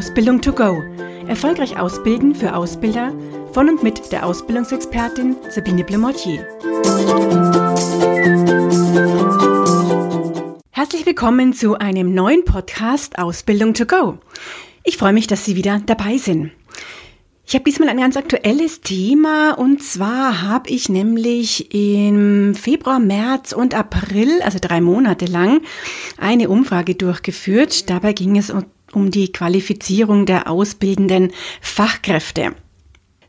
Ausbildung 0.00 0.40
to 0.40 0.54
go. 0.54 0.82
Erfolgreich 1.28 1.78
ausbilden 1.78 2.34
für 2.34 2.56
Ausbilder 2.56 3.12
von 3.52 3.68
und 3.68 3.82
mit 3.82 4.10
der 4.10 4.24
Ausbildungsexpertin 4.24 5.36
Sabine 5.50 5.84
Blemortier. 5.84 6.48
Herzlich 10.70 11.04
willkommen 11.04 11.52
zu 11.52 11.74
einem 11.74 12.14
neuen 12.14 12.46
Podcast 12.46 13.18
Ausbildung 13.18 13.74
to 13.74 13.84
go. 13.84 14.16
Ich 14.84 14.96
freue 14.96 15.12
mich, 15.12 15.26
dass 15.26 15.44
Sie 15.44 15.54
wieder 15.54 15.82
dabei 15.84 16.16
sind. 16.16 16.52
Ich 17.44 17.54
habe 17.54 17.64
diesmal 17.64 17.90
ein 17.90 17.98
ganz 17.98 18.16
aktuelles 18.16 18.80
Thema 18.80 19.52
und 19.58 19.82
zwar 19.82 20.40
habe 20.40 20.70
ich 20.70 20.88
nämlich 20.88 21.74
im 21.74 22.54
Februar, 22.54 23.00
März 23.00 23.52
und 23.52 23.74
April, 23.74 24.40
also 24.42 24.58
drei 24.60 24.80
Monate 24.80 25.26
lang, 25.26 25.60
eine 26.16 26.48
Umfrage 26.48 26.94
durchgeführt. 26.94 27.90
Dabei 27.90 28.14
ging 28.14 28.38
es 28.38 28.50
um 28.92 29.10
die 29.10 29.32
Qualifizierung 29.32 30.26
der 30.26 30.50
ausbildenden 30.50 31.32
Fachkräfte. 31.60 32.54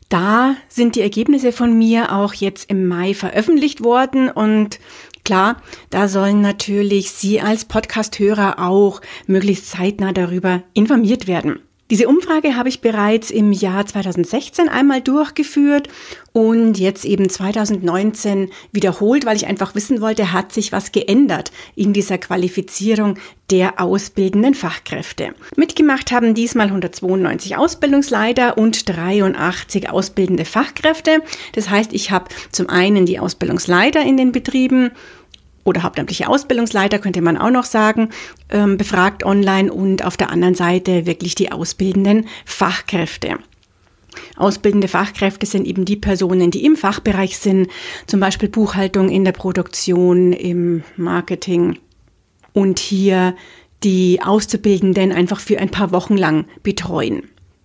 Da 0.08 0.56
sind 0.68 0.96
die 0.96 1.00
Ergebnisse 1.00 1.52
von 1.52 1.76
mir 1.78 2.12
auch 2.12 2.34
jetzt 2.34 2.68
im 2.68 2.86
Mai 2.86 3.14
veröffentlicht 3.14 3.82
worden 3.82 4.28
und 4.28 4.78
klar, 5.24 5.62
da 5.88 6.06
sollen 6.06 6.42
natürlich 6.42 7.12
Sie 7.12 7.40
als 7.40 7.64
Podcasthörer 7.64 8.58
auch 8.58 9.00
möglichst 9.26 9.70
zeitnah 9.70 10.12
darüber 10.12 10.62
informiert 10.74 11.26
werden. 11.26 11.60
Diese 11.92 12.08
Umfrage 12.08 12.56
habe 12.56 12.70
ich 12.70 12.80
bereits 12.80 13.30
im 13.30 13.52
Jahr 13.52 13.84
2016 13.84 14.70
einmal 14.70 15.02
durchgeführt 15.02 15.90
und 16.32 16.78
jetzt 16.78 17.04
eben 17.04 17.28
2019 17.28 18.48
wiederholt, 18.72 19.26
weil 19.26 19.36
ich 19.36 19.46
einfach 19.46 19.74
wissen 19.74 20.00
wollte, 20.00 20.32
hat 20.32 20.54
sich 20.54 20.72
was 20.72 20.92
geändert 20.92 21.52
in 21.76 21.92
dieser 21.92 22.16
Qualifizierung 22.16 23.18
der 23.50 23.78
ausbildenden 23.78 24.54
Fachkräfte. 24.54 25.34
Mitgemacht 25.54 26.12
haben 26.12 26.32
diesmal 26.32 26.68
192 26.68 27.58
Ausbildungsleiter 27.58 28.56
und 28.56 28.88
83 28.88 29.90
ausbildende 29.90 30.46
Fachkräfte. 30.46 31.18
Das 31.52 31.68
heißt, 31.68 31.92
ich 31.92 32.10
habe 32.10 32.30
zum 32.52 32.70
einen 32.70 33.04
die 33.04 33.18
Ausbildungsleiter 33.18 34.00
in 34.00 34.16
den 34.16 34.32
Betrieben, 34.32 34.92
oder 35.64 35.82
hauptamtliche 35.82 36.28
Ausbildungsleiter, 36.28 36.98
könnte 36.98 37.22
man 37.22 37.36
auch 37.36 37.50
noch 37.50 37.64
sagen, 37.64 38.10
ähm, 38.50 38.76
befragt 38.76 39.24
online 39.24 39.72
und 39.72 40.04
auf 40.04 40.16
der 40.16 40.30
anderen 40.30 40.54
Seite 40.54 41.06
wirklich 41.06 41.34
die 41.34 41.52
ausbildenden 41.52 42.26
Fachkräfte. 42.44 43.38
Ausbildende 44.36 44.88
Fachkräfte 44.88 45.46
sind 45.46 45.66
eben 45.66 45.84
die 45.84 45.96
Personen, 45.96 46.50
die 46.50 46.64
im 46.64 46.76
Fachbereich 46.76 47.38
sind, 47.38 47.68
zum 48.06 48.20
Beispiel 48.20 48.48
Buchhaltung 48.48 49.08
in 49.08 49.24
der 49.24 49.32
Produktion, 49.32 50.32
im 50.32 50.82
Marketing 50.96 51.78
und 52.52 52.78
hier 52.78 53.34
die 53.82 54.20
Auszubildenden 54.22 55.12
einfach 55.12 55.40
für 55.40 55.58
ein 55.58 55.70
paar 55.70 55.92
Wochen 55.92 56.16
lang 56.16 56.46
betreuen. 56.62 57.24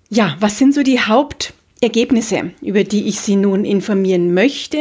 Ja, 0.10 0.38
was 0.40 0.58
sind 0.58 0.74
so 0.74 0.84
die 0.84 1.02
Haupt 1.02 1.54
Ergebnisse, 1.82 2.52
über 2.62 2.84
die 2.84 3.08
ich 3.08 3.20
Sie 3.20 3.36
nun 3.36 3.64
informieren 3.66 4.34
möchte 4.34 4.78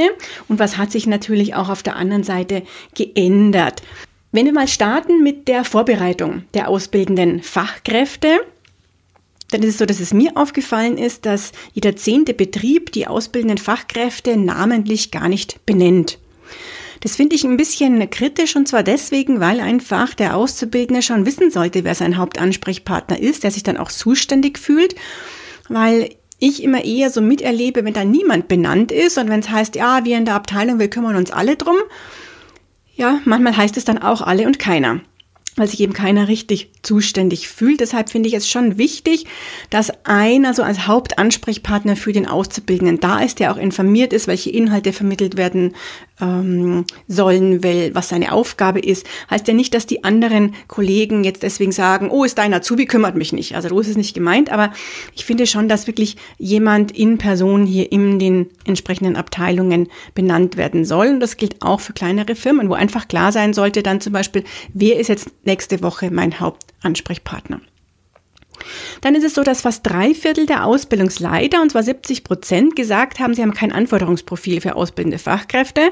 und 0.48 0.58
was 0.58 0.78
hat 0.78 0.90
sich 0.92 1.06
natürlich 1.06 1.54
auch 1.54 1.68
auf 1.68 1.82
der 1.82 1.96
anderen 1.96 2.24
Seite 2.24 2.62
geändert. 2.94 3.82
Wenn 4.32 4.46
wir 4.46 4.52
mal 4.52 4.68
starten 4.68 5.22
mit 5.22 5.48
der 5.48 5.64
Vorbereitung 5.64 6.44
der 6.54 6.68
ausbildenden 6.68 7.42
Fachkräfte, 7.42 8.38
dann 9.50 9.62
ist 9.62 9.70
es 9.70 9.78
so, 9.78 9.86
dass 9.86 10.00
es 10.00 10.12
mir 10.12 10.32
aufgefallen 10.36 10.98
ist, 10.98 11.24
dass 11.26 11.52
jeder 11.72 11.96
zehnte 11.96 12.34
Betrieb 12.34 12.92
die 12.92 13.06
ausbildenden 13.06 13.58
Fachkräfte 13.58 14.36
namentlich 14.36 15.10
gar 15.10 15.28
nicht 15.28 15.64
benennt. 15.66 16.18
Das 17.00 17.16
finde 17.16 17.36
ich 17.36 17.44
ein 17.44 17.56
bisschen 17.56 18.08
kritisch 18.10 18.56
und 18.56 18.66
zwar 18.66 18.82
deswegen, 18.82 19.38
weil 19.38 19.60
einfach 19.60 20.14
der 20.14 20.36
Auszubildende 20.36 21.02
schon 21.02 21.26
wissen 21.26 21.50
sollte, 21.50 21.84
wer 21.84 21.94
sein 21.94 22.16
Hauptansprechpartner 22.16 23.20
ist, 23.20 23.44
der 23.44 23.50
sich 23.50 23.62
dann 23.62 23.76
auch 23.76 23.92
zuständig 23.92 24.58
fühlt, 24.58 24.94
weil 25.68 26.10
ich 26.38 26.62
immer 26.62 26.84
eher 26.84 27.10
so 27.10 27.20
miterlebe, 27.20 27.84
wenn 27.84 27.94
da 27.94 28.04
niemand 28.04 28.48
benannt 28.48 28.92
ist 28.92 29.18
und 29.18 29.28
wenn 29.28 29.40
es 29.40 29.50
heißt, 29.50 29.74
ja, 29.76 30.04
wir 30.04 30.18
in 30.18 30.24
der 30.24 30.34
Abteilung, 30.34 30.78
wir 30.78 30.90
kümmern 30.90 31.16
uns 31.16 31.30
alle 31.30 31.56
drum. 31.56 31.76
Ja, 32.94 33.20
manchmal 33.24 33.56
heißt 33.56 33.76
es 33.76 33.84
dann 33.84 33.98
auch 33.98 34.22
alle 34.22 34.46
und 34.46 34.58
keiner 34.58 35.00
weil 35.56 35.68
sich 35.68 35.80
eben 35.80 35.94
keiner 35.94 36.28
richtig 36.28 36.70
zuständig 36.82 37.48
fühlt. 37.48 37.80
Deshalb 37.80 38.10
finde 38.10 38.28
ich 38.28 38.34
es 38.34 38.48
schon 38.48 38.78
wichtig, 38.78 39.24
dass 39.70 39.90
einer 40.04 40.54
so 40.54 40.62
als 40.62 40.86
Hauptansprechpartner 40.86 41.96
für 41.96 42.12
den 42.12 42.26
Auszubildenden 42.26 43.00
da 43.00 43.20
ist, 43.20 43.40
der 43.40 43.52
auch 43.52 43.56
informiert 43.56 44.12
ist, 44.12 44.28
welche 44.28 44.50
Inhalte 44.50 44.92
vermittelt 44.92 45.36
werden 45.36 45.74
ähm, 46.20 46.84
sollen, 47.08 47.62
weil, 47.62 47.94
was 47.94 48.08
seine 48.08 48.32
Aufgabe 48.32 48.80
ist. 48.80 49.06
Heißt 49.30 49.46
ja 49.48 49.54
nicht, 49.54 49.74
dass 49.74 49.86
die 49.86 50.04
anderen 50.04 50.54
Kollegen 50.68 51.24
jetzt 51.24 51.42
deswegen 51.42 51.72
sagen, 51.72 52.10
oh, 52.10 52.24
ist 52.24 52.38
dein 52.38 52.54
Azubi, 52.54 52.86
kümmert 52.86 53.16
mich 53.16 53.32
nicht. 53.32 53.54
Also 53.54 53.68
so 53.68 53.80
ist 53.80 53.88
es 53.88 53.96
nicht 53.96 54.14
gemeint, 54.14 54.50
aber 54.50 54.72
ich 55.14 55.24
finde 55.24 55.46
schon, 55.46 55.68
dass 55.68 55.86
wirklich 55.86 56.16
jemand 56.38 56.92
in 56.92 57.18
Person 57.18 57.66
hier 57.66 57.92
in 57.92 58.18
den 58.18 58.46
entsprechenden 58.64 59.16
Abteilungen 59.16 59.88
benannt 60.14 60.56
werden 60.56 60.84
soll. 60.84 61.08
Und 61.08 61.20
das 61.20 61.36
gilt 61.36 61.62
auch 61.62 61.80
für 61.80 61.92
kleinere 61.92 62.34
Firmen, 62.34 62.68
wo 62.68 62.74
einfach 62.74 63.08
klar 63.08 63.32
sein 63.32 63.52
sollte, 63.52 63.82
dann 63.82 64.00
zum 64.00 64.12
Beispiel, 64.12 64.44
wer 64.72 64.98
ist 64.98 65.08
jetzt 65.08 65.30
nächste 65.44 65.82
Woche 65.82 66.10
mein 66.10 66.40
Hauptansprechpartner. 66.40 67.60
Dann 69.00 69.14
ist 69.14 69.24
es 69.24 69.34
so, 69.34 69.42
dass 69.42 69.62
fast 69.62 69.86
drei 69.86 70.14
Viertel 70.14 70.46
der 70.46 70.64
Ausbildungsleiter, 70.64 71.62
und 71.62 71.72
zwar 71.72 71.82
70 71.82 72.24
Prozent, 72.24 72.76
gesagt 72.76 73.18
haben, 73.18 73.34
sie 73.34 73.42
haben 73.42 73.54
kein 73.54 73.72
Anforderungsprofil 73.72 74.60
für 74.60 74.76
ausbildende 74.76 75.18
Fachkräfte. 75.18 75.90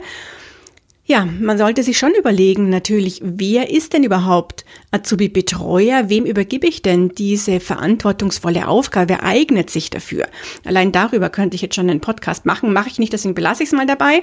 Ja, 1.06 1.26
man 1.26 1.58
sollte 1.58 1.82
sich 1.82 1.98
schon 1.98 2.14
überlegen, 2.18 2.70
natürlich, 2.70 3.20
wer 3.22 3.70
ist 3.70 3.92
denn 3.92 4.04
überhaupt 4.04 4.64
Azubi-Betreuer? 4.90 6.08
Wem 6.08 6.24
übergebe 6.24 6.66
ich 6.66 6.80
denn 6.80 7.10
diese 7.10 7.60
verantwortungsvolle 7.60 8.66
Aufgabe? 8.66 9.10
Wer 9.10 9.22
eignet 9.22 9.68
sich 9.68 9.90
dafür? 9.90 10.28
Allein 10.64 10.92
darüber 10.92 11.28
könnte 11.28 11.56
ich 11.56 11.62
jetzt 11.62 11.74
schon 11.74 11.90
einen 11.90 12.00
Podcast 12.00 12.46
machen. 12.46 12.72
Mache 12.72 12.88
ich 12.88 12.98
nicht, 12.98 13.12
deswegen 13.12 13.34
belasse 13.34 13.62
ich 13.62 13.68
es 13.68 13.74
mal 13.74 13.86
dabei. 13.86 14.22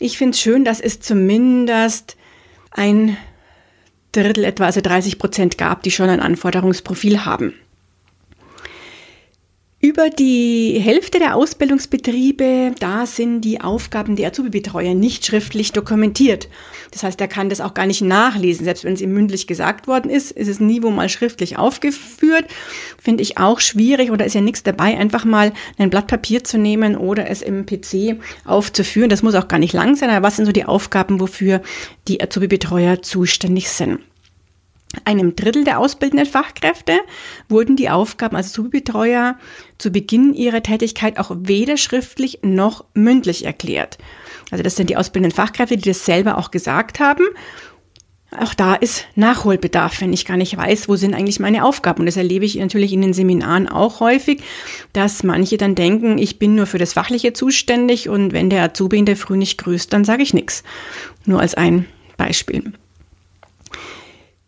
Ich 0.00 0.18
finde 0.18 0.32
es 0.32 0.40
schön, 0.40 0.64
dass 0.64 0.80
es 0.80 0.98
zumindest 0.98 2.16
ein 2.72 3.16
Drittel 4.10 4.42
etwa, 4.42 4.64
also 4.64 4.80
30 4.80 5.18
Prozent 5.18 5.58
gab, 5.58 5.84
die 5.84 5.92
schon 5.92 6.08
ein 6.08 6.20
Anforderungsprofil 6.20 7.24
haben. 7.24 7.54
Über 9.86 10.10
die 10.10 10.80
Hälfte 10.82 11.20
der 11.20 11.36
Ausbildungsbetriebe, 11.36 12.74
da 12.80 13.06
sind 13.06 13.42
die 13.42 13.60
Aufgaben 13.60 14.16
der 14.16 14.30
Azubi-Betreuer 14.30 14.94
nicht 14.94 15.24
schriftlich 15.24 15.70
dokumentiert. 15.70 16.48
Das 16.90 17.04
heißt, 17.04 17.20
er 17.20 17.28
kann 17.28 17.50
das 17.50 17.60
auch 17.60 17.72
gar 17.72 17.86
nicht 17.86 18.00
nachlesen. 18.00 18.64
Selbst 18.64 18.82
wenn 18.82 18.94
es 18.94 19.00
ihm 19.00 19.12
mündlich 19.12 19.46
gesagt 19.46 19.86
worden 19.86 20.10
ist, 20.10 20.32
ist 20.32 20.48
es 20.48 20.58
nie 20.58 20.82
wo 20.82 20.90
mal 20.90 21.08
schriftlich 21.08 21.56
aufgeführt. 21.56 22.46
Finde 23.00 23.22
ich 23.22 23.38
auch 23.38 23.60
schwierig 23.60 24.10
oder 24.10 24.26
ist 24.26 24.34
ja 24.34 24.40
nichts 24.40 24.64
dabei, 24.64 24.98
einfach 24.98 25.24
mal 25.24 25.52
ein 25.78 25.88
Blatt 25.88 26.08
Papier 26.08 26.42
zu 26.42 26.58
nehmen 26.58 26.96
oder 26.96 27.30
es 27.30 27.40
im 27.40 27.64
PC 27.64 28.16
aufzuführen. 28.44 29.08
Das 29.08 29.22
muss 29.22 29.36
auch 29.36 29.46
gar 29.46 29.60
nicht 29.60 29.72
lang 29.72 29.94
sein, 29.94 30.10
aber 30.10 30.26
was 30.26 30.34
sind 30.34 30.46
so 30.46 30.52
die 30.52 30.64
Aufgaben, 30.64 31.20
wofür 31.20 31.62
die 32.08 32.20
Azubi-Betreuer 32.20 33.02
zuständig 33.02 33.68
sind? 33.68 34.00
Einem 35.04 35.36
Drittel 35.36 35.64
der 35.64 35.78
ausbildenden 35.78 36.26
Fachkräfte 36.26 36.98
wurden 37.48 37.76
die 37.76 37.90
Aufgaben 37.90 38.36
als 38.36 38.52
Zubetreuer 38.52 39.36
zu 39.78 39.90
Beginn 39.90 40.34
ihrer 40.34 40.62
Tätigkeit 40.62 41.18
auch 41.18 41.30
weder 41.38 41.76
schriftlich 41.76 42.40
noch 42.42 42.84
mündlich 42.94 43.44
erklärt. 43.44 43.98
Also 44.50 44.62
das 44.62 44.76
sind 44.76 44.90
die 44.90 44.96
ausbildenden 44.96 45.34
Fachkräfte, 45.34 45.76
die 45.76 45.88
das 45.88 46.04
selber 46.04 46.38
auch 46.38 46.50
gesagt 46.50 47.00
haben. 47.00 47.24
Auch 48.38 48.54
da 48.54 48.74
ist 48.74 49.06
Nachholbedarf, 49.14 50.00
wenn 50.00 50.12
ich 50.12 50.24
gar 50.24 50.36
nicht 50.36 50.56
weiß, 50.56 50.88
wo 50.88 50.96
sind 50.96 51.14
eigentlich 51.14 51.40
meine 51.40 51.64
Aufgaben. 51.64 52.00
Und 52.00 52.06
das 52.06 52.16
erlebe 52.16 52.44
ich 52.44 52.56
natürlich 52.56 52.92
in 52.92 53.00
den 53.00 53.12
Seminaren 53.12 53.68
auch 53.68 54.00
häufig, 54.00 54.42
dass 54.92 55.22
manche 55.22 55.56
dann 55.56 55.74
denken, 55.74 56.18
ich 56.18 56.38
bin 56.38 56.54
nur 56.54 56.66
für 56.66 56.78
das 56.78 56.92
Fachliche 56.92 57.32
zuständig 57.32 58.08
und 58.08 58.32
wenn 58.32 58.50
der 58.50 58.64
Azubi 58.64 58.98
in 58.98 59.06
der 59.06 59.16
Früh 59.16 59.36
nicht 59.36 59.58
grüßt, 59.58 59.92
dann 59.92 60.04
sage 60.04 60.22
ich 60.22 60.34
nichts. 60.34 60.64
Nur 61.24 61.40
als 61.40 61.54
ein 61.54 61.86
Beispiel. 62.16 62.72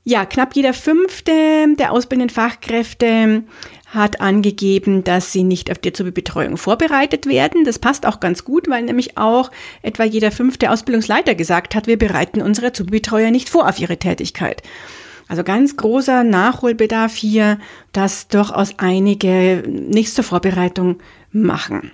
Ja, 0.08 0.24
knapp 0.24 0.56
jeder 0.56 0.72
fünfte 0.72 1.32
der 1.78 1.92
ausbildenden 1.92 2.34
Fachkräfte 2.34 3.42
hat 3.88 4.22
angegeben, 4.22 5.04
dass 5.04 5.32
sie 5.32 5.44
nicht 5.44 5.70
auf 5.70 5.76
die 5.76 5.90
Azubi-Betreuung 5.90 6.56
vorbereitet 6.56 7.26
werden. 7.26 7.66
Das 7.66 7.78
passt 7.78 8.06
auch 8.06 8.18
ganz 8.18 8.42
gut, 8.42 8.70
weil 8.70 8.84
nämlich 8.84 9.18
auch 9.18 9.50
etwa 9.82 10.04
jeder 10.04 10.30
fünfte 10.30 10.70
Ausbildungsleiter 10.70 11.34
gesagt 11.34 11.74
hat, 11.74 11.86
wir 11.88 11.98
bereiten 11.98 12.40
unsere 12.40 12.68
Azubi-Betreuer 12.68 13.30
nicht 13.30 13.50
vor 13.50 13.68
auf 13.68 13.78
ihre 13.78 13.98
Tätigkeit. 13.98 14.62
Also 15.28 15.44
ganz 15.44 15.76
großer 15.76 16.24
Nachholbedarf 16.24 17.14
hier, 17.14 17.58
dass 17.92 18.28
durchaus 18.28 18.78
einige 18.78 19.62
nichts 19.68 20.14
zur 20.14 20.24
Vorbereitung 20.24 21.00
machen. 21.32 21.90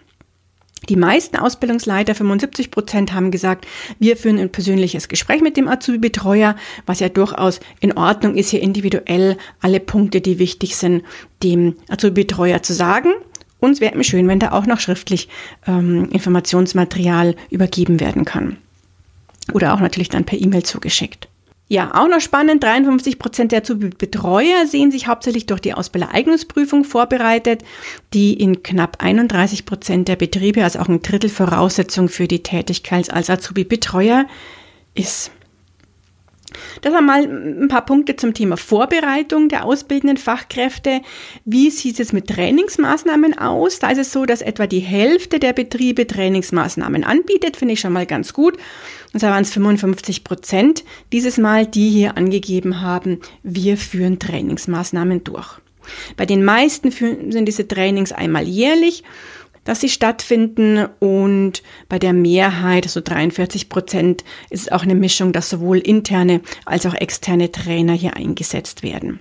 Die 0.89 0.97
meisten 0.97 1.37
Ausbildungsleiter, 1.37 2.15
75 2.15 2.71
Prozent, 2.71 3.13
haben 3.13 3.31
gesagt, 3.31 3.67
wir 3.99 4.17
führen 4.17 4.39
ein 4.39 4.51
persönliches 4.51 5.09
Gespräch 5.09 5.41
mit 5.41 5.57
dem 5.57 5.69
Azubi-Betreuer, 5.69 6.57
was 6.87 7.01
ja 7.01 7.09
durchaus 7.09 7.61
in 7.81 7.97
Ordnung 7.97 8.37
ist, 8.37 8.51
hier 8.51 8.63
individuell 8.63 9.37
alle 9.61 9.81
Punkte, 9.81 10.21
die 10.21 10.39
wichtig 10.39 10.77
sind, 10.77 11.03
dem 11.43 11.77
Azubi-Betreuer 11.89 12.63
zu 12.63 12.75
sagen. 12.75 13.11
Und 13.61 13.73
es 13.73 13.81
wäre 13.81 14.03
schön, 14.05 14.29
wenn 14.29 14.41
da 14.41 14.53
auch 14.53 14.67
noch 14.67 14.81
schriftlich 14.81 15.29
ähm, 15.67 16.09
Informationsmaterial 16.11 17.35
übergeben 17.51 17.99
werden 17.99 18.25
kann. 18.25 18.59
Oder 19.53 19.75
auch 19.75 19.81
natürlich 19.81 20.11
dann 20.11 20.25
per 20.25 20.41
E-Mail 20.41 20.65
zugeschickt. 20.65 21.29
Ja, 21.67 21.95
auch 21.95 22.09
noch 22.09 22.21
spannend, 22.21 22.63
53 22.63 23.19
Prozent 23.19 23.51
der 23.51 23.63
Betreuer 23.63 24.67
sehen 24.67 24.91
sich 24.91 25.07
hauptsächlich 25.07 25.47
durch 25.47 25.61
die 25.61 25.73
Ausbildereignungsprüfung 25.73 26.85
vorbereitet, 26.85 27.63
die 28.13 28.35
in 28.35 28.63
knapp 28.63 29.03
31 29.03 29.65
Prozent 29.65 30.09
der 30.09 30.17
Betriebe, 30.17 30.63
also 30.63 30.81
auch 30.81 30.89
ein 30.89 31.01
Drittel 31.01 31.31
Voraussetzung 31.31 32.09
für 32.09 32.29
die 32.29 32.43
Tätigkeit 32.43 33.11
als 33.11 33.31
Azubi-Betreuer 33.31 34.27
ist. 34.95 35.31
Das 36.83 36.93
waren 36.93 37.07
mal 37.07 37.23
ein 37.23 37.69
paar 37.69 37.85
Punkte 37.85 38.17
zum 38.17 38.35
Thema 38.35 38.57
Vorbereitung 38.57 39.49
der 39.49 39.65
ausbildenden 39.65 40.17
Fachkräfte. 40.17 41.01
Wie 41.45 41.71
sieht 41.71 42.01
es 42.01 42.13
mit 42.13 42.29
Trainingsmaßnahmen 42.29 43.39
aus? 43.39 43.79
Da 43.79 43.91
ist 43.91 43.99
es 43.99 44.13
so, 44.13 44.27
dass 44.27 44.43
etwa 44.43 44.67
die 44.67 44.81
Hälfte 44.81 45.39
der 45.39 45.53
Betriebe 45.53 46.07
Trainingsmaßnahmen 46.07 47.05
anbietet, 47.05 47.57
finde 47.57 47.75
ich 47.75 47.81
schon 47.81 47.93
mal 47.93 48.07
ganz 48.07 48.33
gut. 48.33 48.57
Und 49.13 49.21
zwar 49.21 49.31
waren 49.31 49.43
es 49.43 49.53
55 49.53 50.25
Prozent 50.25 50.85
dieses 51.13 51.39
Mal, 51.39 51.67
die 51.67 51.91
hier 51.91 52.17
angegeben 52.17 52.81
haben, 52.81 53.21
wir 53.43 53.77
führen 53.77 54.19
Trainingsmaßnahmen 54.19 55.23
durch. 55.25 55.61
Bei 56.17 56.27
den 56.27 56.45
meisten 56.45 56.91
sind 56.91 57.47
diese 57.47 57.69
Trainings 57.69 58.13
einmal 58.13 58.45
jährlich 58.49 59.05
dass 59.65 59.81
sie 59.81 59.89
stattfinden 59.89 60.87
und 61.01 61.63
bei 61.89 61.99
der 61.99 62.13
Mehrheit, 62.13 62.85
so 62.89 63.01
43 63.01 63.69
Prozent, 63.69 64.25
ist 64.51 64.63
es 64.63 64.73
auch 64.73 64.83
eine 64.83 64.95
Mischung, 64.95 65.33
dass 65.33 65.51
sowohl 65.51 65.79
interne 65.79 66.41
als 66.65 66.87
auch 66.87 66.95
externe 66.95 67.51
Trainer 67.51 67.95
hier 67.95 68.17
eingesetzt 68.17 68.83
werden. 68.83 69.21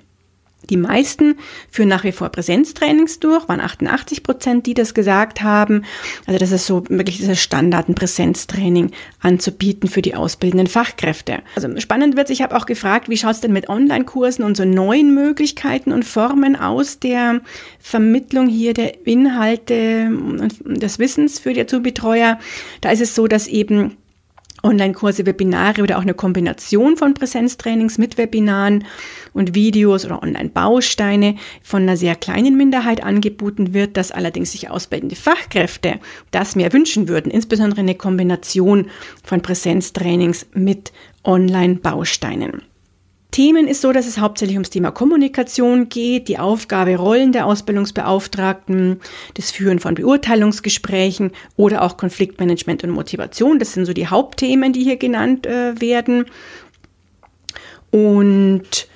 Die 0.69 0.77
meisten 0.77 1.36
führen 1.69 1.89
nach 1.89 2.04
wie 2.04 2.12
vor 2.12 2.30
Präsenztrainings 2.30 3.19
durch, 3.19 3.48
waren 3.50 3.60
88 3.60 4.24
Prozent, 4.24 4.65
die 4.65 4.74
das 4.74 4.94
gesagt 4.94 5.42
haben. 5.42 5.83
Also 6.25 6.39
das 6.39 6.51
ist 6.51 6.65
so 6.65 6.83
wirklich 6.89 7.18
dieses 7.18 7.42
Standard, 7.42 7.89
ein 7.89 7.95
Präsenztraining 7.95 8.92
anzubieten 9.19 9.89
für 9.89 10.01
die 10.01 10.15
ausbildenden 10.15 10.68
Fachkräfte. 10.68 11.39
Also 11.56 11.69
spannend 11.80 12.15
wird, 12.15 12.30
ich 12.30 12.42
habe 12.42 12.56
auch 12.56 12.65
gefragt, 12.65 13.10
wie 13.10 13.18
schaut 13.18 13.31
es 13.31 13.42
denn 13.42 13.54
mit 13.54 13.69
Online-Kursen 13.69 14.44
und 14.44 14.57
so 14.57 14.65
neuen 14.65 15.13
Möglichkeiten 15.13 15.92
und 15.92 16.06
Formen 16.06 16.56
aus 16.56 17.00
der 17.00 17.42
Vermittlung 17.80 18.48
hier 18.48 18.74
der 18.74 19.06
Inhalte 19.06 20.07
und 20.07 20.54
des 20.63 21.00
Wissens 21.00 21.39
für 21.39 21.54
die 21.54 21.62
Azubi-Betreuer. 21.62 22.39
Da 22.81 22.92
ist 22.92 23.01
es 23.01 23.16
so, 23.16 23.27
dass 23.27 23.48
eben 23.48 23.98
Online-Kurse, 24.63 25.25
Webinare 25.25 25.83
oder 25.83 25.98
auch 25.98 26.04
eine 26.04 26.13
Kombination 26.13 26.98
von 26.98 27.13
Präsenztrainings 27.13 27.98
mit 27.98 28.18
Webinaren 28.18 28.86
und 29.33 29.54
Videos 29.54 30.06
oder 30.06 30.24
Online-Bausteine 30.24 31.36
von 31.62 31.83
einer 31.83 31.98
sehr 31.98 32.15
kleinen 32.15 32.57
Minderheit 32.57 33.04
angeboten 33.04 33.74
wird, 33.74 33.98
dass 33.98 34.12
allerdings 34.12 34.54
sich 34.54 34.69
ausbildende 34.69 35.15
Fachkräfte 35.15 36.00
das 36.31 36.56
mehr 36.56 36.71
wünschen 36.74 37.07
würden, 37.07 37.31
insbesondere 37.31 37.81
eine 37.81 37.95
Kombination 37.95 38.88
von 39.24 39.42
Präsenztrainings 39.42 40.48
mit 40.54 40.94
Online-Bausteinen. 41.24 42.73
Themen 43.33 43.68
ist 43.68 43.81
so, 43.81 43.91
dass 43.91 44.06
es 44.06 44.19
hauptsächlich 44.19 44.56
ums 44.56 44.69
Thema 44.69 44.91
Kommunikation 44.91 45.89
geht, 45.89 46.27
die 46.27 46.38
Aufgabe, 46.38 46.97
Rollen 46.97 47.31
der 47.31 47.47
Ausbildungsbeauftragten, 47.47 49.01
das 49.33 49.50
Führen 49.50 49.80
von 49.80 49.95
Beurteilungsgesprächen 49.95 51.31
oder 51.56 51.81
auch 51.81 51.97
Konfliktmanagement 51.97 52.83
und 52.83 52.91
Motivation. 52.91 53.57
Das 53.57 53.74
sind 53.74 53.85
so 53.85 53.94
die 53.94 54.07
Hauptthemen, 54.07 54.71
die 54.71 54.83
hier 54.83 54.97
genannt 54.97 55.47
äh, 55.47 55.81
werden. 55.81 56.25
Und 57.89 58.88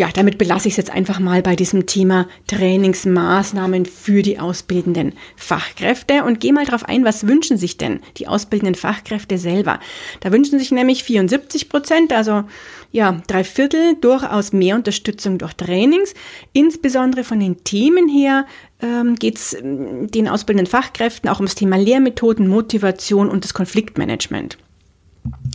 ja, 0.00 0.08
damit 0.14 0.38
belasse 0.38 0.66
ich 0.66 0.72
es 0.72 0.78
jetzt 0.78 0.90
einfach 0.90 1.20
mal 1.20 1.42
bei 1.42 1.56
diesem 1.56 1.84
Thema 1.84 2.26
Trainingsmaßnahmen 2.46 3.84
für 3.84 4.22
die 4.22 4.38
ausbildenden 4.38 5.12
Fachkräfte 5.36 6.24
und 6.24 6.40
gehe 6.40 6.54
mal 6.54 6.64
darauf 6.64 6.86
ein, 6.86 7.04
was 7.04 7.26
wünschen 7.26 7.58
sich 7.58 7.76
denn 7.76 8.00
die 8.16 8.26
ausbildenden 8.26 8.76
Fachkräfte 8.76 9.36
selber? 9.36 9.78
Da 10.20 10.32
wünschen 10.32 10.58
sich 10.58 10.70
nämlich 10.70 11.04
74 11.04 11.68
Prozent, 11.68 12.14
also 12.14 12.44
ja, 12.92 13.20
drei 13.26 13.44
Viertel 13.44 13.96
durchaus 14.00 14.52
mehr 14.52 14.76
Unterstützung 14.76 15.38
durch 15.38 15.54
Trainings. 15.54 16.14
Insbesondere 16.52 17.24
von 17.24 17.40
den 17.40 17.62
Themen 17.64 18.08
her 18.08 18.46
ähm, 18.82 19.14
geht 19.14 19.36
es 19.36 19.54
ähm, 19.54 20.10
den 20.10 20.28
ausbildenden 20.28 20.70
Fachkräften 20.70 21.30
auch 21.30 21.38
ums 21.38 21.54
Thema 21.54 21.76
Lehrmethoden, 21.76 22.48
Motivation 22.48 23.28
und 23.28 23.44
das 23.44 23.54
Konfliktmanagement. 23.54 24.58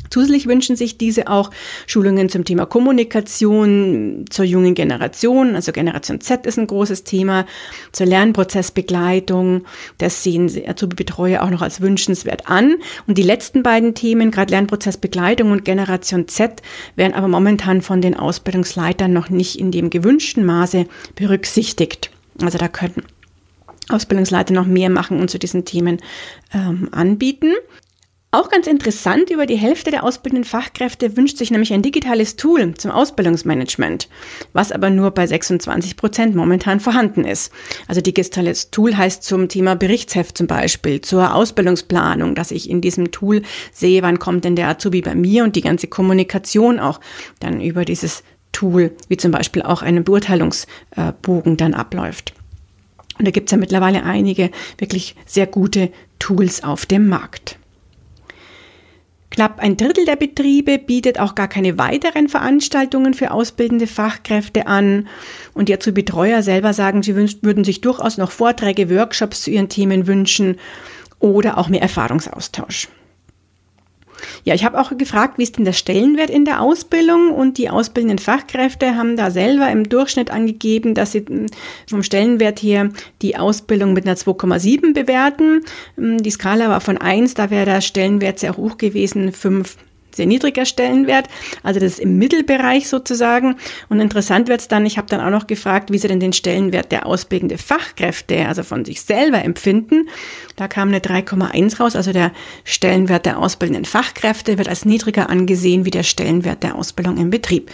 Zusätzlich 0.10 0.48
wünschen 0.48 0.76
sich 0.76 0.98
diese 0.98 1.28
auch 1.28 1.52
Schulungen 1.88 2.30
zum 2.30 2.46
Thema 2.46 2.66
Kommunikation 2.66 4.26
zur 4.30 4.46
jungen 4.46 4.76
Generation, 4.76 5.56
also 5.56 5.72
Generation 5.72 6.22
Z 6.22 6.46
ist 6.46 6.58
ein 6.58 6.68
großes 6.68 7.04
Thema, 7.04 7.46
zur 7.92 8.06
Lernprozessbegleitung. 8.06 9.66
Das 9.98 10.24
sehen 10.24 10.50
Azubi-Betreuer 10.68 11.44
auch 11.44 11.50
noch 11.50 11.62
als 11.62 11.82
wünschenswert 11.82 12.48
an. 12.48 12.76
Und 13.08 13.18
die 13.18 13.24
letzten 13.24 13.64
beiden 13.64 13.94
Themen, 13.96 14.32
gerade 14.32 14.52
Lernprozessbegleitung 14.52 15.52
und 15.52 15.66
Generation 15.66 16.28
Z, 16.28 16.62
werden 16.96 17.14
aber 17.14 17.28
momentan 17.28 17.82
von 17.82 18.02
den 18.02 18.16
Ausbildungsleitern 18.16 19.12
noch 19.12 19.30
nicht 19.30 19.60
in 19.60 19.72
dem 19.72 19.90
gewünschten 19.90 20.46
Maße 20.46 20.86
berücksichtigt. 21.16 22.12
Also 22.42 22.58
da 22.58 22.68
könnten 22.68 23.04
Ausbildungsleiter 23.90 24.54
noch 24.54 24.66
mehr 24.66 24.90
machen 24.90 25.20
und 25.20 25.30
zu 25.30 25.40
diesen 25.40 25.66
Themen 25.66 25.98
ähm, 26.54 26.90
anbieten. 26.92 27.54
Auch 28.36 28.50
ganz 28.50 28.68
interessant, 28.68 29.30
über 29.30 29.46
die 29.46 29.56
Hälfte 29.56 29.92
der 29.92 30.04
ausbildenden 30.04 30.44
Fachkräfte 30.44 31.16
wünscht 31.16 31.38
sich 31.38 31.52
nämlich 31.52 31.72
ein 31.72 31.82
digitales 31.82 32.36
Tool 32.36 32.74
zum 32.74 32.92
Ausbildungsmanagement, 32.92 34.10
was 34.52 34.74
aber 34.74 34.90
nur 34.90 35.12
bei 35.12 35.26
26 35.26 35.96
Prozent 35.96 36.36
momentan 36.36 36.82
vorhanden 36.82 37.24
ist. 37.24 37.54
Also 37.88 38.02
digitales 38.02 38.72
Tool 38.72 38.98
heißt 38.98 39.24
zum 39.24 39.48
Thema 39.48 39.78
Berichtsheft 39.78 40.38
zum 40.38 40.48
Beispiel, 40.48 41.00
zur 41.00 41.34
Ausbildungsplanung, 41.34 42.36
dass 42.36 42.52
ich 42.52 42.70
in 42.70 42.82
diesem 42.82 43.12
Tool 43.12 43.42
sehe, 43.72 44.02
wann 44.02 44.20
kommt 44.20 44.44
denn 44.44 44.58
der 44.58 44.68
Azubi 44.68 45.00
bei 45.00 45.16
mir 45.16 45.46
und 45.46 45.56
die 45.56 45.62
ganze 45.62 45.88
Kommunikation 45.88 46.78
auch 46.82 47.00
dann 47.40 47.62
über 47.62 47.86
dieses 47.86 48.22
Tool, 48.52 48.92
wie 49.08 49.16
zum 49.16 49.32
Beispiel 49.32 49.62
auch 49.62 49.82
einen 49.82 50.04
Beurteilungsbogen 50.04 51.56
dann 51.56 51.74
abläuft. 51.74 52.34
Und 53.18 53.26
da 53.26 53.32
gibt 53.32 53.48
es 53.48 53.52
ja 53.54 53.58
mittlerweile 53.58 54.04
einige 54.04 54.52
wirklich 54.78 55.16
sehr 55.26 55.48
gute 55.48 55.90
Tools 56.20 56.66
auf 56.66 56.86
dem 56.86 57.08
Markt. 57.08 57.60
Knapp 59.36 59.60
ein 59.60 59.76
Drittel 59.76 60.06
der 60.06 60.16
Betriebe 60.16 60.80
bietet 60.80 61.20
auch 61.20 61.36
gar 61.36 61.50
keine 61.50 61.78
weiteren 61.78 62.30
Veranstaltungen 62.30 63.14
für 63.14 63.32
ausbildende 63.32 63.86
Fachkräfte 63.86 64.66
an. 64.66 65.10
Und 65.54 65.68
die 65.68 65.74
Betreuer 65.92 66.42
selber 66.42 66.72
sagen, 66.72 67.04
sie 67.04 67.18
würden 67.18 67.66
sich 67.66 67.82
durchaus 67.82 68.18
noch 68.18 68.32
Vorträge, 68.32 68.90
Workshops 68.90 69.42
zu 69.42 69.52
ihren 69.52 69.68
Themen 69.68 70.08
wünschen 70.08 70.56
oder 71.20 71.58
auch 71.58 71.68
mehr 71.68 71.82
Erfahrungsaustausch. 71.82 72.88
Ja, 74.44 74.54
ich 74.54 74.64
habe 74.64 74.80
auch 74.80 74.96
gefragt, 74.98 75.38
wie 75.38 75.44
ist 75.44 75.58
denn 75.58 75.66
der 75.66 75.74
Stellenwert 75.74 76.30
in 76.30 76.46
der 76.46 76.62
Ausbildung 76.62 77.32
und 77.32 77.58
die 77.58 77.70
ausbildenden 77.70 78.20
Fachkräfte 78.20 78.96
haben 78.96 79.18
da 79.18 79.32
selber 79.32 79.70
im 79.70 79.88
Durchschnitt 79.90 80.32
angegeben, 80.32 80.94
dass 80.94 81.12
sie 81.12 81.26
hm, 81.26 81.48
vom 81.88 82.04
Stellenwert 82.04 82.60
her 82.62 82.90
die 83.22 83.38
Ausbildung 83.38 83.94
mit 83.94 84.06
einer 84.06 84.18
2,7 84.18 84.94
bewerten. 84.94 85.62
Hm, 85.96 86.22
die 86.22 86.32
Skala 86.32 86.70
war 86.70 86.82
von 86.82 86.98
1, 86.98 87.34
da 87.34 87.50
wäre 87.50 87.66
der 87.66 87.82
Stellenwert 87.82 88.40
sehr 88.40 88.58
hoch 88.58 88.78
gewesen, 88.78 89.32
5 89.32 89.78
sehr 90.16 90.26
niedriger 90.26 90.66
Stellenwert. 90.66 91.28
Also 91.64 91.80
das 91.80 91.94
ist 91.94 92.00
im 92.00 92.18
Mittelbereich 92.18 92.88
sozusagen. 92.88 93.56
Und 93.90 94.00
interessant 94.00 94.48
wird 94.48 94.62
es 94.62 94.68
dann, 94.68 94.86
ich 94.86 94.98
habe 94.98 95.08
dann 95.08 95.22
auch 95.22 95.30
noch 95.30 95.48
gefragt, 95.48 95.92
wie 95.92 95.98
sie 95.98 96.08
denn 96.08 96.20
den 96.20 96.34
Stellenwert 96.34 96.92
der 96.92 97.06
ausbildende 97.06 97.58
Fachkräfte, 97.58 98.48
also 98.48 98.64
von 98.64 98.86
sich 98.86 99.02
selber 99.02 99.44
empfinden. 99.44 100.10
Da 100.56 100.68
kam 100.68 100.90
eine 100.90 101.00
3,1 101.00 101.80
raus, 101.80 101.96
also 101.96 102.14
der 102.14 102.32
Stellenwert 102.64 103.26
der 103.26 103.40
ausbildenden 103.40 103.86
Fachkräfte 103.86 104.58
wird 104.58 104.70
als 104.70 104.86
niedriger 104.86 105.30
angesehen 105.30 105.86
wie 105.86 105.92
der 105.92 106.04
Stellenwert 106.04 106.64
der 106.64 106.76
Ausbildung 106.76 107.18
im 107.18 107.30
Betrieb. 107.30 107.72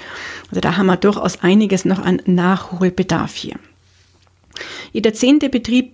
Also 0.50 0.62
da 0.62 0.78
haben 0.78 0.88
wir 0.88 0.98
durchaus 0.98 1.44
einiges 1.44 1.86
noch 1.86 2.00
an 2.00 2.22
Nachholbedarf 2.26 3.36
hier. 3.36 3.56
Jeder 4.92 5.14
zehnte 5.14 5.50
Betrieb, 5.50 5.94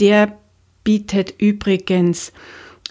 der 0.00 0.38
bietet 0.84 1.34
übrigens 1.38 2.32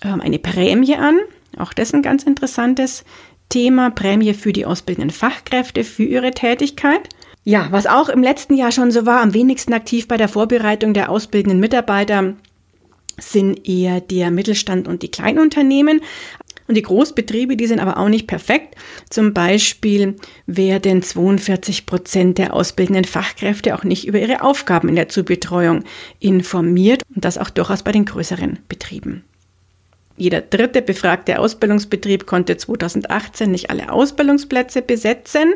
ähm, 0.04 0.22
eine 0.22 0.40
Prämie 0.40 0.96
an. 0.96 1.20
Auch 1.60 1.74
das 1.74 1.94
ein 1.94 2.02
ganz 2.02 2.24
interessantes 2.24 3.04
Thema. 3.50 3.90
Prämie 3.92 4.34
für 4.34 4.54
die 4.54 4.66
ausbildenden 4.66 5.12
Fachkräfte 5.12 5.84
für 5.84 6.04
ihre 6.04 6.32
Tätigkeit. 6.32 7.10
Ja, 7.44 7.68
was 7.72 7.88
auch 7.88 8.10
im 8.10 8.22
letzten 8.22 8.56
Jahr 8.56 8.72
schon 8.72 8.92
so 8.92 9.06
war, 9.06 9.22
am 9.22 9.34
wenigsten 9.34 9.74
aktiv 9.74 10.08
bei 10.08 10.18
der 10.18 10.28
Vorbereitung 10.28 10.94
der 10.94 11.10
ausbildenden 11.10 11.60
Mitarbeiter 11.60 12.34
sind 13.20 13.68
eher 13.68 14.02
der 14.02 14.32
Mittelstand 14.32 14.88
und 14.88 15.02
die 15.02 15.10
Kleinunternehmen. 15.10 16.02
Und 16.68 16.76
die 16.76 16.82
Großbetriebe, 16.82 17.56
die 17.56 17.68
sind 17.68 17.80
aber 17.80 17.98
auch 17.98 18.10
nicht 18.10 18.28
perfekt. 18.28 18.76
Zum 19.10 19.34
Beispiel 19.34 20.18
werden 20.46 21.02
42 21.02 21.86
Prozent 21.86 22.38
der 22.38 22.54
ausbildenden 22.54 23.06
Fachkräfte 23.06 23.74
auch 23.76 23.86
nicht 23.86 24.06
über 24.06 24.20
ihre 24.20 24.42
Aufgaben 24.42 24.90
in 24.90 24.96
der 24.96 25.08
Zubetreuung 25.08 25.86
informiert 26.20 27.04
und 27.16 27.24
das 27.24 27.38
auch 27.38 27.50
durchaus 27.50 27.84
bei 27.84 27.94
den 27.94 28.04
größeren 28.04 28.60
Betrieben. 28.68 29.24
Jeder 30.20 30.42
dritte 30.42 30.82
befragte 30.82 31.38
Ausbildungsbetrieb 31.38 32.26
konnte 32.26 32.58
2018 32.58 33.52
nicht 33.52 33.70
alle 33.70 33.92
Ausbildungsplätze 33.92 34.82
besetzen. 34.82 35.54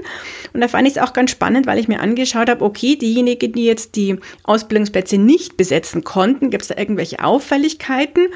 Und 0.53 0.61
da 0.61 0.67
fand 0.67 0.87
ich 0.87 0.95
es 0.97 1.01
auch 1.01 1.13
ganz 1.13 1.31
spannend, 1.31 1.65
weil 1.65 1.79
ich 1.79 1.87
mir 1.87 1.99
angeschaut 1.99 2.47
habe, 2.47 2.63
okay, 2.63 2.95
diejenigen, 2.95 3.53
die 3.53 3.65
jetzt 3.65 3.95
die 3.95 4.17
Ausbildungsplätze 4.43 5.17
nicht 5.17 5.57
besetzen 5.57 6.03
konnten, 6.03 6.51
gibt 6.51 6.61
es 6.61 6.67
da 6.67 6.77
irgendwelche 6.77 7.23
Auffälligkeiten? 7.23 8.27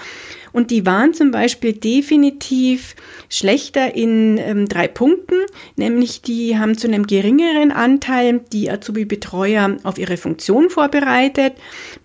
Und 0.52 0.72
die 0.72 0.86
waren 0.86 1.14
zum 1.14 1.30
Beispiel 1.30 1.74
definitiv 1.74 2.96
schlechter 3.30 3.94
in 3.94 4.40
ähm, 4.40 4.68
drei 4.68 4.88
Punkten, 4.88 5.36
nämlich 5.76 6.24
die 6.24 6.58
haben 6.58 6.76
zu 6.76 6.88
einem 6.88 7.06
geringeren 7.06 7.72
Anteil 7.72 8.40
die 8.52 8.72
Azubi-Betreuer 8.72 9.78
auf 9.84 10.00
ihre 10.00 10.18
Funktion 10.18 10.72
vorbereitet, 10.72 11.54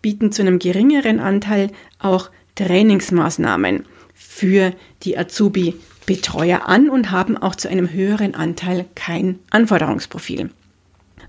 bieten 0.02 0.30
zu 0.30 0.42
einem 0.42 0.58
geringeren 0.58 1.20
Anteil 1.20 1.70
auch 2.00 2.28
Trainingsmaßnahmen 2.56 3.84
für 4.20 4.74
die 5.02 5.16
Azubi-Betreuer 5.16 6.68
an 6.68 6.90
und 6.90 7.10
haben 7.10 7.36
auch 7.38 7.56
zu 7.56 7.68
einem 7.68 7.90
höheren 7.90 8.34
Anteil 8.34 8.84
kein 8.94 9.38
Anforderungsprofil. 9.50 10.50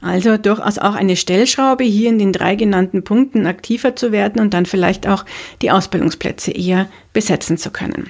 Also 0.02 0.38
durchaus 0.38 0.78
auch 0.78 0.96
eine 0.96 1.16
Stellschraube, 1.16 1.84
hier 1.84 2.10
in 2.10 2.20
den 2.20 2.34
drei 2.34 2.56
genannten 2.56 3.04
Punkten 3.04 3.46
aktiver 3.46 3.96
zu 3.96 4.12
werden 4.12 4.42
und 4.42 4.54
dann 4.54 4.66
vielleicht 4.66 5.08
auch 5.08 5.26
die 5.62 5.72
Ausbildungsplätze 5.72 6.52
eher 6.52 6.90
besetzen 7.14 7.58
zu 7.58 7.72
können. 7.72 8.10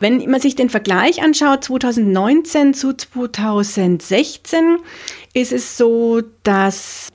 Wenn 0.00 0.28
man 0.28 0.40
sich 0.40 0.54
den 0.54 0.68
Vergleich 0.70 1.22
anschaut, 1.22 1.64
2019 1.64 2.74
zu 2.74 2.94
2016, 2.94 4.78
ist 5.32 5.52
es 5.52 5.78
so, 5.78 6.20
dass 6.42 7.08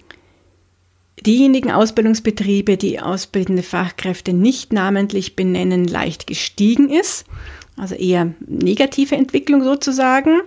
diejenigen 1.26 1.72
Ausbildungsbetriebe, 1.72 2.78
die 2.78 3.00
ausbildende 3.00 3.64
Fachkräfte 3.64 4.34
nicht 4.34 4.74
namentlich 4.74 5.36
benennen, 5.36 5.86
leicht 5.86 6.28
gestiegen 6.28 6.90
ist. 6.90 7.26
Also 7.78 7.96
eher 7.96 8.34
negative 8.46 9.16
Entwicklung 9.16 9.64
sozusagen. 9.64 10.42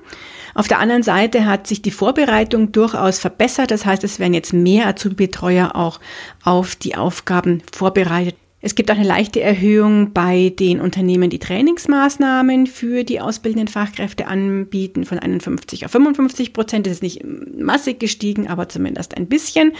Auf 0.54 0.68
der 0.68 0.80
anderen 0.80 1.02
Seite 1.02 1.46
hat 1.46 1.66
sich 1.66 1.80
die 1.80 1.90
Vorbereitung 1.90 2.72
durchaus 2.72 3.18
verbessert. 3.18 3.70
Das 3.70 3.86
heißt, 3.86 4.04
es 4.04 4.18
werden 4.18 4.34
jetzt 4.34 4.52
mehr 4.52 4.86
Azubi-Betreuer 4.86 5.74
auch 5.74 5.98
auf 6.44 6.76
die 6.76 6.94
Aufgaben 6.94 7.62
vorbereitet. 7.72 8.36
Es 8.64 8.76
gibt 8.76 8.92
auch 8.92 8.96
eine 8.96 9.06
leichte 9.06 9.40
Erhöhung 9.40 10.12
bei 10.12 10.52
den 10.56 10.80
Unternehmen, 10.80 11.30
die 11.30 11.40
Trainingsmaßnahmen 11.40 12.68
für 12.68 13.02
die 13.02 13.20
ausbildenden 13.20 13.66
Fachkräfte 13.66 14.28
anbieten, 14.28 15.04
von 15.04 15.18
51 15.18 15.84
auf 15.84 15.90
55 15.90 16.52
Prozent. 16.52 16.86
Das 16.86 16.94
ist 16.94 17.02
nicht 17.02 17.24
massig 17.24 17.98
gestiegen, 17.98 18.46
aber 18.46 18.68
zumindest 18.68 19.16
ein 19.16 19.26
bisschen. 19.26 19.72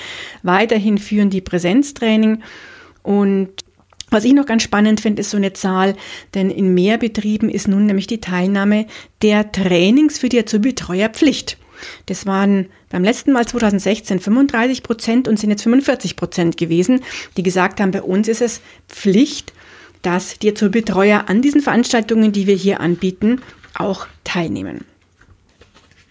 Weiterhin 0.43 0.99
führen 0.99 1.31
die 1.31 1.41
Präsenztraining 1.41 2.43
und 3.05 3.51
was 4.11 4.25
ich 4.25 4.35
noch 4.35 4.45
ganz 4.45 4.65
spannend 4.65 5.01
finde, 5.01 5.21
ist 5.21 5.31
so 5.31 5.39
eine 5.39 5.55
Zahl, 5.55 5.97
denn 6.35 6.51
in 6.51 6.75
mehr 6.75 6.99
Betrieben 6.99 7.49
ist 7.49 7.67
nun 7.67 7.87
nämlich 7.87 8.09
die 8.09 8.21
Teilnahme 8.21 8.87
der 9.23 9.53
Trainings 9.53 10.19
für 10.19 10.29
die 10.29 10.41
Azubi-Betreuer 10.41 11.09
Pflicht. 11.09 11.57
Das 12.07 12.27
waren 12.27 12.67
beim 12.93 13.03
letzten 13.03 13.33
Mal 13.33 13.47
2016 13.47 14.21
35 14.21 14.83
Prozent 14.83 15.27
und 15.27 15.39
sind 15.39 15.51
jetzt 15.51 15.63
45 15.63 16.15
Prozent 16.15 16.57
gewesen, 16.57 17.01
die 17.37 17.43
gesagt 17.43 17.81
haben, 17.81 17.91
bei 17.91 18.03
uns 18.03 18.29
ist 18.29 18.43
es 18.43 18.61
Pflicht, 18.89 19.53
dass 20.03 20.39
die 20.39 20.53
Betreuer 20.53 21.25
an 21.29 21.43
diesen 21.43 21.63
Veranstaltungen, 21.63 22.33
die 22.33 22.47
wir 22.47 22.55
hier 22.55 22.81
anbieten, 22.81 23.41
auch 23.75 24.07
teilnehmen. 24.25 24.85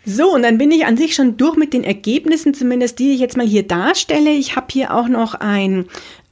So, 0.04 0.34
und 0.34 0.42
dann 0.42 0.58
bin 0.58 0.72
ich 0.72 0.86
an 0.86 0.98
sich 0.98 1.14
schon 1.14 1.38
durch 1.38 1.56
mit 1.56 1.74
den 1.74 1.84
Ergebnissen, 1.84 2.56
zumindest 2.56 2.98
die 2.98 3.14
ich 3.14 3.20
jetzt 3.20 3.38
mal 3.38 3.46
hier 3.46 3.68
darstelle. 3.68 4.32
Ich 4.32 4.56
habe 4.56 4.68
hier 4.72 4.96
auch 4.96 5.08
noch 5.08 5.36
ein 5.36 5.86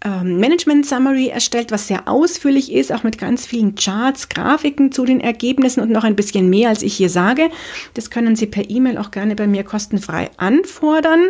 ähm, 0.04 0.40
Management 0.40 0.86
Summary 0.86 1.28
erstellt, 1.28 1.72
was 1.72 1.88
sehr 1.88 2.08
ausführlich 2.08 2.72
ist, 2.72 2.92
auch 2.92 3.04
mit 3.04 3.18
ganz 3.18 3.46
vielen 3.46 3.76
Charts, 3.76 4.30
Grafiken 4.30 4.92
zu 4.92 5.06
den 5.06 5.20
Ergebnissen 5.20 5.82
und 5.82 5.92
noch 5.92 6.04
ein 6.04 6.16
bisschen 6.16 6.50
mehr, 6.50 6.70
als 6.70 6.84
ich 6.84 6.96
hier 6.96 7.10
sage. 7.10 7.50
Das 7.96 8.10
können 8.10 8.36
Sie 8.36 8.46
per 8.46 8.70
E-Mail 8.70 8.98
auch 8.98 9.12
gerne 9.12 9.36
bei 9.36 9.48
mir 9.48 9.64
kostenfrei 9.64 10.30
anfordern. 10.38 11.30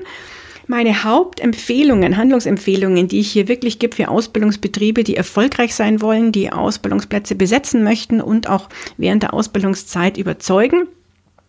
Meine 0.67 1.03
Hauptempfehlungen, 1.03 2.15
Handlungsempfehlungen, 2.15 3.07
die 3.07 3.21
ich 3.21 3.31
hier 3.31 3.47
wirklich 3.47 3.79
gebe 3.79 3.95
für 3.95 4.09
Ausbildungsbetriebe, 4.09 5.03
die 5.03 5.15
erfolgreich 5.15 5.73
sein 5.73 5.99
wollen, 5.99 6.31
die 6.31 6.51
Ausbildungsplätze 6.51 7.33
besetzen 7.33 7.83
möchten 7.83 8.21
und 8.21 8.47
auch 8.47 8.69
während 8.95 9.23
der 9.23 9.33
Ausbildungszeit 9.33 10.17
überzeugen, 10.17 10.87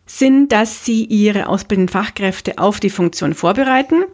sind, 0.06 0.52
dass 0.52 0.86
sie 0.86 1.04
ihre 1.04 1.48
ausbildenden 1.48 1.92
Fachkräfte 1.92 2.56
auf 2.56 2.80
die 2.80 2.88
Funktion 2.88 3.34
vorbereiten, 3.34 4.04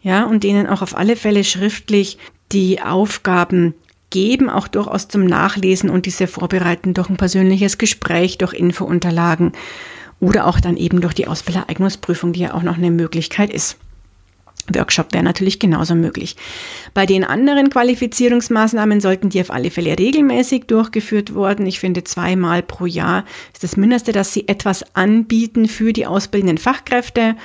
ja, 0.00 0.24
und 0.24 0.44
denen 0.44 0.66
auch 0.66 0.82
auf 0.82 0.96
alle 0.96 1.16
Fälle 1.16 1.44
schriftlich 1.44 2.18
die 2.52 2.80
Aufgaben 2.80 3.74
geben, 4.10 4.48
auch 4.48 4.68
durchaus 4.68 5.08
zum 5.08 5.24
Nachlesen 5.24 5.90
und 5.90 6.06
diese 6.06 6.26
vorbereiten 6.26 6.94
durch 6.94 7.08
ein 7.08 7.16
persönliches 7.16 7.78
Gespräch, 7.78 8.38
durch 8.38 8.52
Infounterlagen 8.52 9.52
oder 10.20 10.46
auch 10.46 10.60
dann 10.60 10.76
eben 10.76 11.00
durch 11.00 11.14
die 11.14 11.26
Ausbildereignungsprüfung, 11.26 12.32
die 12.32 12.40
ja 12.40 12.54
auch 12.54 12.62
noch 12.62 12.76
eine 12.76 12.90
Möglichkeit 12.90 13.52
ist. 13.52 13.76
Workshop 14.72 15.12
wäre 15.12 15.24
natürlich 15.24 15.58
genauso 15.58 15.94
möglich. 15.94 16.36
Bei 16.94 17.04
den 17.04 17.24
anderen 17.24 17.68
Qualifizierungsmaßnahmen 17.68 19.00
sollten 19.00 19.28
die 19.28 19.40
auf 19.40 19.50
alle 19.50 19.70
Fälle 19.70 19.98
regelmäßig 19.98 20.64
durchgeführt 20.66 21.34
worden. 21.34 21.66
Ich 21.66 21.80
finde, 21.80 22.04
zweimal 22.04 22.62
pro 22.62 22.86
Jahr 22.86 23.24
ist 23.52 23.62
das 23.62 23.76
Mindeste, 23.76 24.12
dass 24.12 24.32
sie 24.32 24.48
etwas 24.48 24.84
anbieten 24.94 25.68
für 25.68 25.92
die 25.92 26.06
ausbildenden 26.06 26.58
Fachkräfte. 26.58 27.36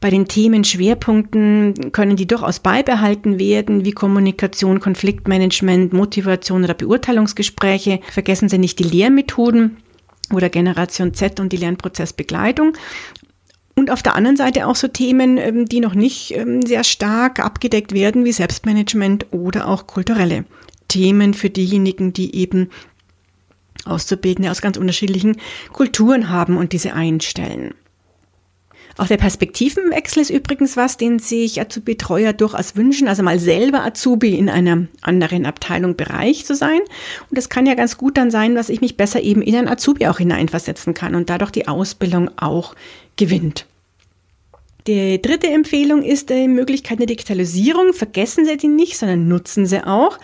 Bei 0.00 0.10
den 0.10 0.28
Themenschwerpunkten 0.28 1.90
können 1.92 2.16
die 2.16 2.26
durchaus 2.26 2.60
beibehalten 2.60 3.38
werden, 3.38 3.84
wie 3.84 3.92
Kommunikation, 3.92 4.78
Konfliktmanagement, 4.78 5.92
Motivation 5.92 6.62
oder 6.62 6.74
Beurteilungsgespräche. 6.74 8.00
Vergessen 8.12 8.48
Sie 8.48 8.58
nicht 8.58 8.78
die 8.78 8.84
Lehrmethoden 8.84 9.78
oder 10.32 10.50
Generation 10.50 11.14
Z 11.14 11.40
und 11.40 11.52
die 11.52 11.56
Lernprozessbegleitung. 11.56 12.74
Und 13.74 13.90
auf 13.90 14.02
der 14.02 14.14
anderen 14.14 14.36
Seite 14.36 14.66
auch 14.66 14.76
so 14.76 14.88
Themen, 14.88 15.36
ähm, 15.38 15.64
die 15.66 15.80
noch 15.80 15.94
nicht 15.94 16.34
ähm, 16.36 16.62
sehr 16.62 16.84
stark 16.84 17.38
abgedeckt 17.38 17.92
werden, 17.92 18.24
wie 18.24 18.32
Selbstmanagement 18.32 19.26
oder 19.30 19.68
auch 19.68 19.86
kulturelle 19.86 20.44
Themen 20.88 21.34
für 21.34 21.50
diejenigen, 21.50 22.12
die 22.12 22.34
eben 22.34 22.70
Auszubildende 23.84 24.50
aus 24.50 24.60
ganz 24.60 24.76
unterschiedlichen 24.76 25.36
Kulturen 25.72 26.28
haben 26.28 26.56
und 26.56 26.72
diese 26.72 26.92
einstellen. 26.92 27.74
Auch 28.98 29.06
der 29.06 29.16
Perspektivenwechsel 29.16 30.22
ist 30.22 30.30
übrigens 30.30 30.76
was, 30.76 30.96
den 30.96 31.20
sich 31.20 31.60
Azubi-Betreuer 31.60 32.32
durchaus 32.32 32.74
wünschen, 32.74 33.06
also 33.06 33.22
mal 33.22 33.38
selber 33.38 33.84
Azubi 33.84 34.34
in 34.34 34.48
einer 34.48 34.88
anderen 35.02 35.46
Abteilung, 35.46 35.94
Bereich 35.94 36.44
zu 36.44 36.56
sein. 36.56 36.80
Und 37.30 37.38
es 37.38 37.48
kann 37.48 37.64
ja 37.64 37.74
ganz 37.74 37.96
gut 37.96 38.16
dann 38.16 38.32
sein, 38.32 38.56
dass 38.56 38.68
ich 38.68 38.80
mich 38.80 38.96
besser 38.96 39.22
eben 39.22 39.40
in 39.40 39.54
einen 39.54 39.68
Azubi 39.68 40.08
auch 40.08 40.18
hineinversetzen 40.18 40.94
kann 40.94 41.14
und 41.14 41.30
dadurch 41.30 41.52
die 41.52 41.68
Ausbildung 41.68 42.28
auch 42.36 42.74
gewinnt. 43.16 43.66
Die 44.88 45.20
dritte 45.20 45.48
Empfehlung 45.48 46.02
ist 46.02 46.30
die 46.30 46.48
Möglichkeit 46.48 46.98
der 46.98 47.06
Digitalisierung. 47.06 47.92
Vergessen 47.92 48.46
Sie 48.46 48.56
die 48.56 48.68
nicht, 48.68 48.96
sondern 48.96 49.28
nutzen 49.28 49.66
Sie 49.66 49.86
auch. 49.86 50.18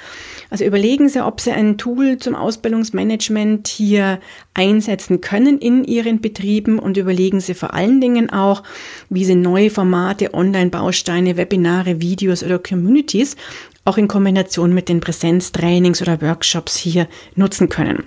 Also 0.48 0.64
überlegen 0.64 1.10
Sie, 1.10 1.22
ob 1.22 1.42
Sie 1.42 1.50
ein 1.50 1.76
Tool 1.76 2.16
zum 2.16 2.34
Ausbildungsmanagement 2.34 3.68
hier 3.68 4.20
einsetzen 4.54 5.20
können 5.20 5.58
in 5.58 5.84
Ihren 5.84 6.22
Betrieben 6.22 6.78
und 6.78 6.96
überlegen 6.96 7.40
Sie 7.40 7.52
vor 7.52 7.74
allen 7.74 8.00
Dingen 8.00 8.30
auch, 8.30 8.62
wie 9.10 9.26
Sie 9.26 9.34
neue 9.34 9.68
Formate, 9.68 10.32
Online-Bausteine, 10.32 11.36
Webinare, 11.36 12.00
Videos 12.00 12.42
oder 12.42 12.58
Communities 12.58 13.36
auch 13.84 13.98
in 13.98 14.08
Kombination 14.08 14.72
mit 14.72 14.88
den 14.88 15.00
Präsenztrainings 15.00 16.00
oder 16.00 16.22
Workshops 16.22 16.74
hier 16.74 17.06
nutzen 17.34 17.68
können. 17.68 18.04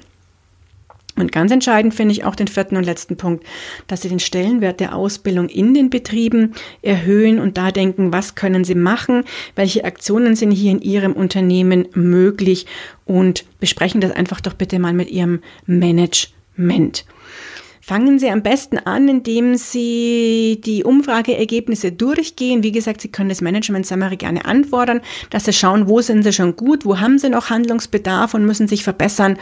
Und 1.17 1.31
ganz 1.31 1.51
entscheidend 1.51 1.93
finde 1.93 2.13
ich 2.13 2.24
auch 2.24 2.36
den 2.36 2.47
vierten 2.47 2.77
und 2.77 2.86
letzten 2.86 3.17
Punkt, 3.17 3.45
dass 3.88 4.01
Sie 4.01 4.09
den 4.09 4.19
Stellenwert 4.19 4.79
der 4.79 4.95
Ausbildung 4.95 5.50
in 5.50 5.74
den 5.74 5.89
Betrieben 5.89 6.53
erhöhen 6.81 7.39
und 7.39 7.57
da 7.57 7.71
denken, 7.71 8.13
was 8.13 8.36
können 8.36 8.63
Sie 8.63 8.75
machen, 8.75 9.24
welche 9.55 9.83
Aktionen 9.83 10.36
sind 10.36 10.51
hier 10.51 10.71
in 10.71 10.81
Ihrem 10.81 11.13
Unternehmen 11.13 11.88
möglich 11.93 12.67
und 13.05 13.45
besprechen 13.59 14.00
das 14.00 14.12
einfach 14.12 14.41
doch 14.41 14.53
bitte 14.53 14.79
mal 14.79 14.93
mit 14.93 15.09
Ihrem 15.09 15.41
Management. 15.65 17.05
Fangen 17.88 18.19
Sie 18.19 18.29
am 18.29 18.43
besten 18.43 18.79
an, 18.79 19.07
indem 19.07 19.55
Sie 19.55 20.59
die 20.62 20.83
Umfrageergebnisse 20.83 21.93
durchgehen. 21.93 22.62
Wie 22.62 22.74
gesagt, 22.74 23.00
Sie 23.00 23.07
können 23.07 23.29
das 23.29 23.39
Management 23.39 23.86
Summary 23.86 24.17
gerne 24.17 24.43
anfordern, 24.43 25.00
dass 25.29 25.45
Sie 25.45 25.53
schauen, 25.53 25.88
wo 25.88 26.01
sind 26.01 26.24
Sie 26.24 26.33
schon 26.33 26.57
gut, 26.57 26.83
wo 26.83 27.00
haben 27.00 27.17
Sie 27.17 27.29
noch 27.29 27.50
Handlungsbedarf 27.50 28.33
und 28.33 28.45
müssen 28.45 28.67
sich 28.67 28.83
verbessern. 28.83 29.38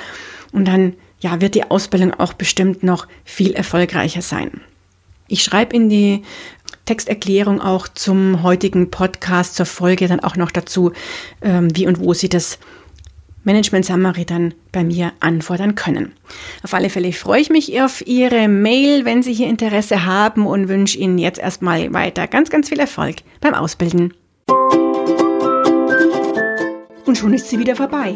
Und 0.51 0.67
dann 0.67 0.94
ja, 1.20 1.42
wird 1.42 1.56
die 1.56 1.70
Ausbildung 1.70 2.14
auch 2.14 2.34
bestimmt 2.34 2.84
noch 2.84 3.08
viel 3.24 3.54
erfolgreicher 3.54 4.22
sein. 4.22 4.62
Ich 5.28 5.44
schreibe 5.44 5.76
in 5.76 5.90
die 5.90 6.22
Texterklärung 6.86 7.62
auch 7.62 7.88
zum 7.88 8.44
heutigen 8.44 8.92
Podcast, 8.92 9.56
zur 9.56 9.66
Folge 9.66 10.08
dann 10.08 10.20
auch 10.20 10.36
noch 10.36 10.52
dazu, 10.52 10.92
ähm, 11.42 11.76
wie 11.76 11.88
und 11.88 12.00
wo 12.00 12.14
Sie 12.14 12.30
das 12.30 12.60
Management 13.44 13.86
Summary 13.86 14.26
dann 14.26 14.54
bei 14.72 14.84
mir 14.84 15.14
anfordern 15.20 15.76
können. 15.76 16.14
Auf 16.64 16.74
alle 16.74 16.90
Fälle 16.90 17.14
freue 17.14 17.42
ich 17.42 17.50
mich 17.50 17.80
auf 17.82 18.06
Ihre 18.06 18.48
Mail, 18.48 19.06
wenn 19.06 19.24
Sie 19.24 19.34
hier 19.34 19.48
Interesse 19.48 20.06
haben 20.06 20.46
und 20.46 20.68
wünsche 20.68 20.98
Ihnen 20.98 21.18
jetzt 21.18 21.40
erstmal 21.40 21.94
weiter 21.94 22.28
ganz, 22.28 22.50
ganz 22.50 22.70
viel 22.70 22.80
Erfolg 22.80 23.18
beim 23.42 23.54
Ausbilden. 23.54 24.14
Und 27.06 27.18
schon 27.18 27.34
ist 27.34 27.48
sie 27.50 27.60
wieder 27.60 27.76
vorbei. 27.76 28.16